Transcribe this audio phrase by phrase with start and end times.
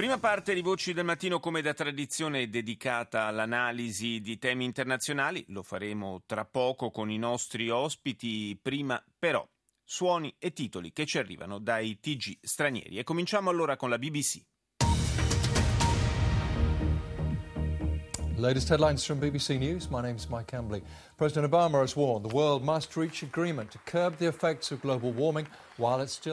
[0.00, 5.62] Prima parte di Voci del Mattino come da tradizione dedicata all'analisi di temi internazionali, lo
[5.62, 9.46] faremo tra poco con i nostri ospiti, prima però
[9.84, 14.42] suoni e titoli che ci arrivano dai TG stranieri e cominciamo allora con la BBC.
[18.36, 19.86] Latest headlines from BBC News.
[19.88, 20.82] My name is Mike Cambley.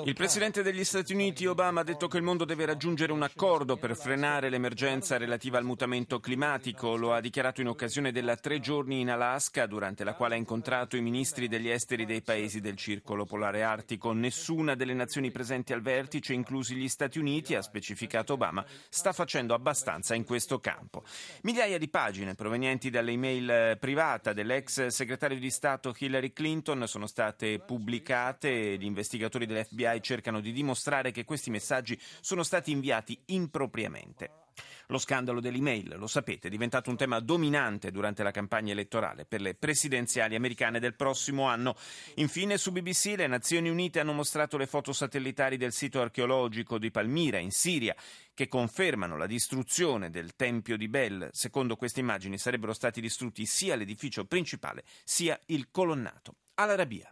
[0.04, 3.78] Il presidente degli Stati Uniti Obama ha detto che il mondo deve raggiungere un accordo
[3.78, 6.96] per frenare l'emergenza relativa al mutamento climatico.
[6.96, 10.96] Lo ha dichiarato in occasione della tre giorni in Alaska, durante la quale ha incontrato
[10.96, 14.14] i ministri degli esteri dei paesi del Circolo Polare Artico.
[14.14, 19.54] Nessuna delle nazioni presenti al vertice, inclusi gli Stati Uniti, ha specificato Obama, sta facendo
[19.54, 21.04] abbastanza in questo campo.
[21.44, 28.78] Migliaia di pagine provenienti dall'email privata dell'ex segretario di Stato Hillary Clinton sono state pubblicate.
[28.78, 34.47] Gli investigatori dell'FBI cercano di dimostrare che questi messaggi sono stati inviati impropriamente.
[34.88, 39.42] Lo scandalo dell'email, lo sapete, è diventato un tema dominante durante la campagna elettorale per
[39.42, 41.76] le presidenziali americane del prossimo anno.
[42.16, 46.92] Infine, su BBC le Nazioni Unite hanno mostrato le foto satellitari del sito archeologico di
[46.92, 47.96] Palmira, in Siria,
[48.34, 51.30] che confermano la distruzione del Tempio di Bel.
[51.32, 56.36] Secondo queste immagini sarebbero stati distrutti sia l'edificio principale sia il colonnato.
[56.56, 57.12] Al-Arabia.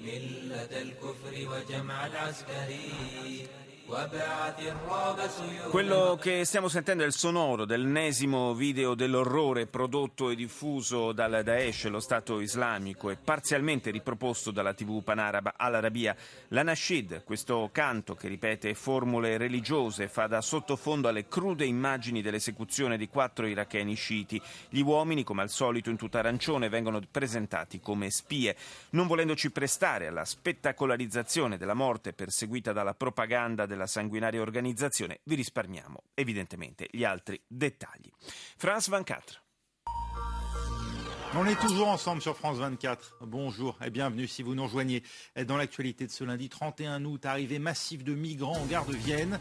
[0.00, 2.92] ملة الكفر وجمع العسكري.
[5.70, 11.86] Quello che stiamo sentendo è il sonoro dell'ennesimo video dell'orrore prodotto e diffuso dal Daesh,
[11.86, 16.14] lo Stato islamico, e parzialmente riproposto dalla TV panaraba Al-Arabia.
[16.48, 22.98] La Nashid, questo canto che ripete formule religiose, fa da sottofondo alle crude immagini dell'esecuzione
[22.98, 24.38] di quattro iracheni sciiti.
[24.68, 28.54] Gli uomini, come al solito in tutta arancione, vengono presentati come spie.
[28.90, 35.36] Non volendoci prestare alla spettacolarizzazione della morte perseguita dalla propaganda della della sanguinaria organizzazione, vi
[35.36, 38.10] risparmiamo evidentemente gli altri dettagli.
[38.56, 39.42] France 24.
[41.34, 43.18] On est toujours ensemble sur France 24.
[43.20, 45.02] Bonjour et bienvenue si vous nous rejoignez
[45.46, 47.24] dans l'actualité de ce lundi 31 août.
[47.26, 49.38] Arrivée massive de migrants en gare de Vienne.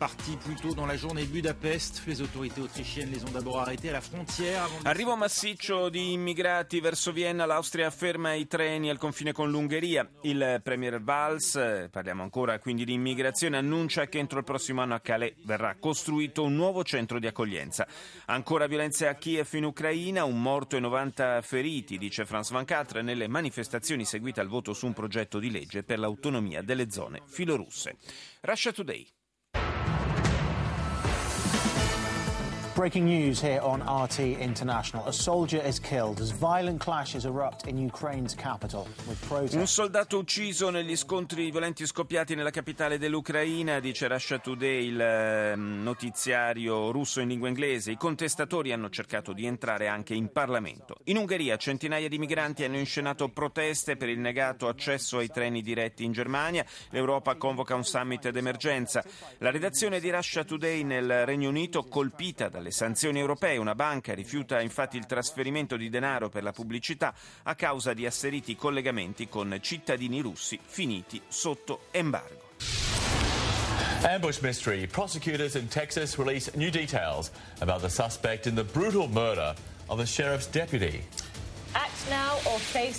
[0.00, 3.92] Parti plus tôt dans la journée Budapest, le autorités autrichiennes les ont d'abord arrêtés à
[3.92, 4.66] la frontière.
[4.84, 10.08] Arrivo massiccio di immigrati verso Vienna, l'Austria ferma i treni al confine con l'Ungheria.
[10.22, 15.00] Il premier Valls, parliamo ancora quindi di immigrazione, annuncia che entro il prossimo anno a
[15.00, 17.86] Calais verrà costruito un nuovo centro di accoglienza.
[18.24, 23.28] Ancora violenze a Kiev in Ucraina, un morto e 90 feriti, dice France 24, nelle
[23.28, 27.98] manifestazioni seguite al voto su un progetto di legge per l'autonomia delle zone filorusse.
[28.40, 29.06] Russia Today.
[32.80, 35.06] Breaking news here on RT International.
[35.06, 38.86] A soldier is killed as violent clashes erupt in Ukraine's capital.
[39.52, 45.82] Un soldato ucciso negli scontri violenti scoppiati nella capitale dell'Ucraina, dice Russia Today, il ehm,
[45.82, 47.90] notiziario russo in lingua inglese.
[47.90, 50.96] I contestatori hanno cercato di entrare anche in Parlamento.
[51.04, 56.02] In Ungheria centinaia di migranti hanno inscenato proteste per il negato accesso ai treni diretti
[56.02, 56.64] in Germania.
[56.92, 59.04] L'Europa convoca un summit d'emergenza.
[59.38, 63.56] La redazione di Russia Today nel Regno Unito colpita dalle le sanzioni europee.
[63.56, 68.56] Una banca rifiuta infatti il trasferimento di denaro per la pubblicità a causa di asseriti
[68.56, 72.48] collegamenti con cittadini russi finiti sotto embargo.
[74.02, 74.86] Ambush mystery.
[74.86, 77.30] Prosecutors in Texas release new details
[77.60, 79.54] about the suspect in the brutal murder
[79.88, 81.02] of a sheriff's deputy.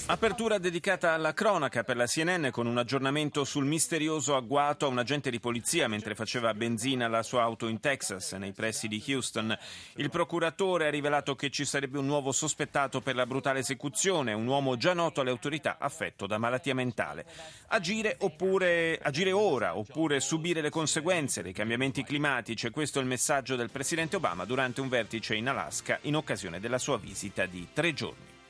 [0.05, 4.99] Apertura dedicata alla cronaca per la CNN con un aggiornamento sul misterioso agguato a un
[4.99, 9.57] agente di polizia mentre faceva benzina alla sua auto in Texas, nei pressi di Houston.
[9.95, 14.45] Il procuratore ha rivelato che ci sarebbe un nuovo sospettato per la brutale esecuzione, un
[14.45, 17.25] uomo già noto alle autorità affetto da malattia mentale.
[17.67, 23.55] Agire, oppure, agire ora oppure subire le conseguenze dei cambiamenti climatici, questo è il messaggio
[23.55, 27.93] del presidente Obama durante un vertice in Alaska in occasione della sua visita di tre
[27.93, 28.40] giorni.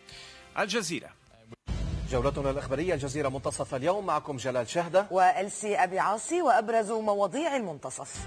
[0.60, 1.10] الجزيرة.
[2.10, 5.08] جولتنا الإخبارية الجزيرة منتصف اليوم معكم جلال شهدة.
[5.12, 8.26] وألسي أبي عاصي وأبرز مواضيع المنتصف.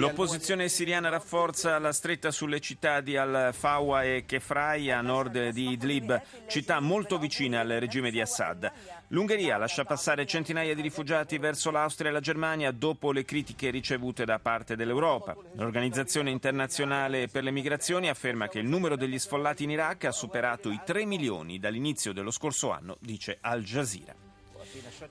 [0.00, 6.20] L'opposizione siriana rafforza la stretta sulle città di Al-Fawa e Kefrai a nord di Idlib,
[6.46, 8.70] città molto vicine al regime di Assad.
[9.08, 14.24] L'Ungheria lascia passare centinaia di rifugiati verso l'Austria e la Germania dopo le critiche ricevute
[14.24, 15.36] da parte dell'Europa.
[15.54, 20.70] L'Organizzazione internazionale per le migrazioni afferma che il numero degli sfollati in Iraq ha superato
[20.70, 24.25] i 3 milioni dall'inizio dello scorso anno, dice Al Jazeera.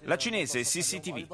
[0.05, 1.27] La cinese CCTV.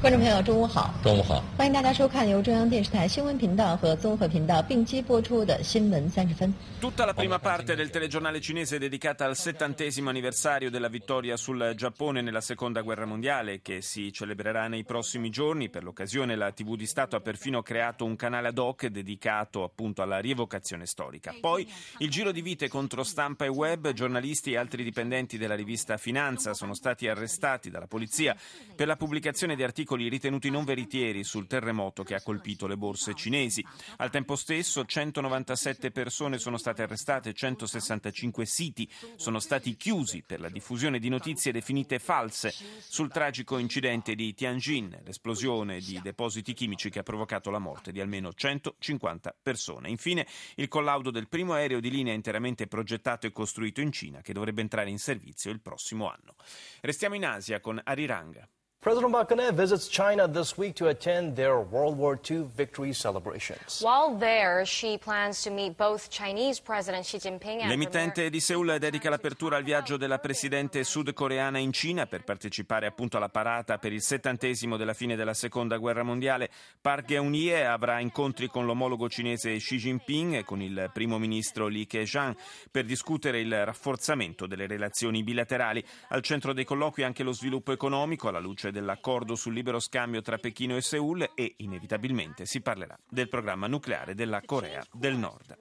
[0.00, 0.92] 观众朋友，中午好！
[1.02, 6.52] 中午好，欢迎大家收看由中央电视台新闻频道和综合频道并机播出的《新闻三十分》。
[6.78, 11.72] Tutta la prima parte del telegiornale cinese è dedicata al settantesimo anniversario della vittoria sul
[11.74, 15.70] Giappone nella seconda guerra mondiale, che si celebrerà nei prossimi giorni.
[15.70, 20.02] Per l'occasione la TV di Stato ha perfino creato un canale ad hoc dedicato appunto
[20.02, 21.34] alla rievocazione storica.
[21.40, 21.66] Poi
[22.00, 26.52] il giro di vite contro stampa e web, giornalisti e altri dipendenti della rivista Finanza
[26.52, 28.36] sono stati arrestati dalla polizia
[28.76, 33.13] per la pubblicazione di articoli ritenuti non veritieri sul terremoto che ha colpito le borse
[33.13, 33.65] cinesi.
[33.97, 40.49] Al tempo stesso 197 persone sono state arrestate, 165 siti sono stati chiusi per la
[40.49, 42.53] diffusione di notizie definite false
[42.87, 47.99] sul tragico incidente di Tianjin, l'esplosione di depositi chimici che ha provocato la morte di
[47.99, 49.89] almeno 150 persone.
[49.89, 54.33] Infine il collaudo del primo aereo di linea interamente progettato e costruito in Cina che
[54.33, 56.35] dovrebbe entrare in servizio il prossimo anno.
[56.81, 58.47] Restiamo in Asia con Ariranga.
[58.81, 63.81] President Geun-hye visits China this week to attend their World War II victory celebrations.
[63.81, 68.77] While there, she plans to meet both Chinese President Xi Jinping and L'emittente di Seoul
[68.79, 73.91] dedica l'apertura al viaggio della presidente sudcoreana in Cina per partecipare appunto alla parata per
[73.91, 76.49] il settantesimo della fine della seconda guerra mondiale.
[76.79, 81.85] Park Geun-hye avrà incontri con l'omologo cinese Xi Jinping e con il primo ministro Li
[81.85, 82.33] Keqiang
[82.71, 85.83] per discutere il rafforzamento delle relazioni bilaterali.
[86.11, 90.37] Al centro dei colloqui anche lo sviluppo economico alla luce dell'accordo sul libero scambio tra
[90.37, 95.57] Pechino e Seoul e inevitabilmente si parlerà del programma nucleare della Corea del Nord.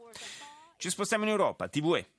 [0.76, 2.17] Ci spostiamo in Europa, TVE.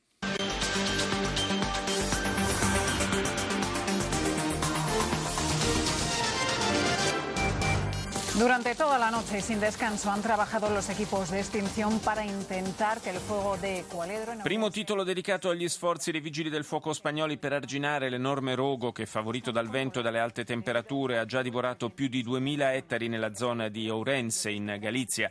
[8.39, 13.01] Durante toda la noche y sin descanso han trabajado los equipos de extinción para intentar
[13.01, 14.31] que el fuego de Cualedro...
[14.44, 19.06] Primo titolo dedicato agli sforzi dei vigili del fuoco spagnoli per arginare l'enorme rogo che,
[19.06, 23.33] favorito dal vento e dalle alte temperature, ha già divorato più di 2000 ettari nella
[23.33, 25.30] zona di Ourense, in Galizia.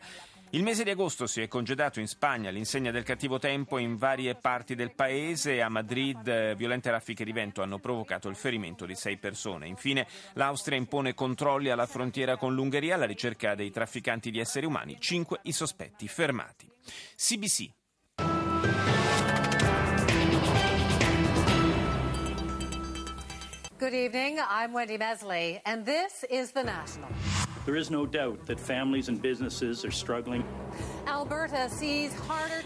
[0.52, 4.34] Il mese di agosto si è congedato in Spagna all'insegna del cattivo tempo in varie
[4.34, 5.60] parti del paese.
[5.60, 9.66] A Madrid eh, violente raffiche di vento hanno provocato il ferimento di sei persone.
[9.66, 14.96] Infine l'Austria impone controlli alla frontiera con l'Ungheria alla ricerca dei trafficanti di esseri umani.
[14.98, 16.66] Cinque i sospetti fermati.
[17.14, 17.70] CBC.
[23.78, 24.38] Good evening.
[24.40, 27.27] I'm Wendy Mesley, and this is The National.
[27.68, 30.42] There is no doubt that families and businesses are struggling.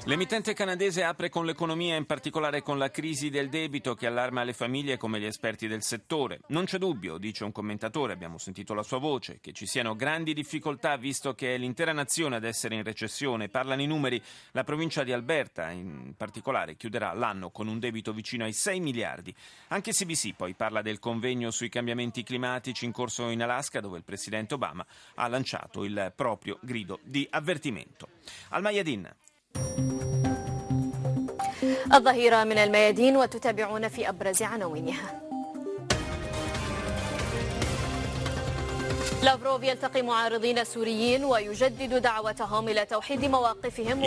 [0.05, 4.53] L'emittente canadese apre con l'economia, in particolare con la crisi del debito che allarma le
[4.53, 6.41] famiglie come gli esperti del settore.
[6.49, 10.32] Non c'è dubbio, dice un commentatore, abbiamo sentito la sua voce, che ci siano grandi
[10.32, 13.49] difficoltà visto che è l'intera nazione ad essere in recessione.
[13.49, 14.23] Parlano i numeri,
[14.53, 19.35] la provincia di Alberta in particolare chiuderà l'anno con un debito vicino ai 6 miliardi.
[19.69, 24.05] Anche CBC poi parla del convegno sui cambiamenti climatici in corso in Alaska dove il
[24.05, 28.09] presidente Obama ha lanciato il proprio grido di avvertimento.
[28.60, 29.06] Mayadin.
[31.94, 35.31] الظهيرة من الميادين وتتابعون في أبرز عناوينها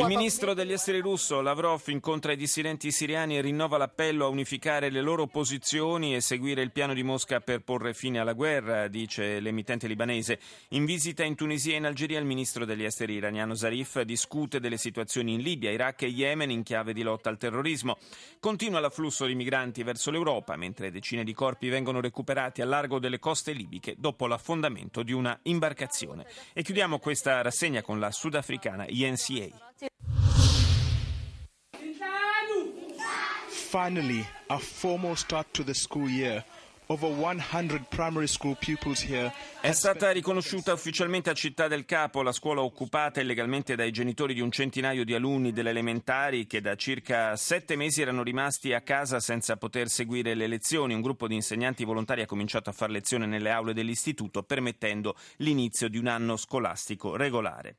[0.01, 4.89] Il ministro degli esteri russo Lavrov incontra i dissidenti siriani e rinnova l'appello a unificare
[4.89, 9.39] le loro posizioni e seguire il piano di Mosca per porre fine alla guerra, dice
[9.39, 10.37] l'emittente libanese.
[10.71, 14.77] In visita in Tunisia e in Algeria il ministro degli esteri iraniano Zarif discute delle
[14.77, 17.95] situazioni in Libia, Iraq e Yemen in chiave di lotta al terrorismo.
[18.41, 23.17] Continua l'afflusso di migranti verso l'Europa, mentre decine di corpi vengono recuperati a largo delle
[23.17, 26.25] coste libiche dopo l'affondamento di una imbarcazione.
[26.51, 29.47] E chiudiamo questa rassegna con la sudafricana INCA.
[33.47, 36.43] Finally, a formal start to the school year.
[36.87, 39.33] Over 100 primary school pupils here.
[39.59, 44.41] È stata riconosciuta ufficialmente a Città del Capo la scuola occupata illegalmente dai genitori di
[44.41, 49.19] un centinaio di alunni delle elementari che da circa sette mesi erano rimasti a casa
[49.19, 50.93] senza poter seguire le lezioni.
[50.93, 55.89] Un gruppo di insegnanti volontari ha cominciato a fare lezione nelle aule dell'istituto permettendo l'inizio
[55.89, 57.77] di un anno scolastico regolare.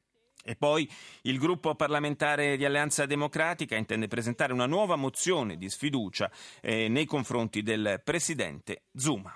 [0.49, 0.89] E poi
[1.23, 7.05] il gruppo parlamentare di Alleanza Democratica intende presentare una nuova mozione di sfiducia eh, nei
[7.05, 9.35] confronti del presidente Zuma.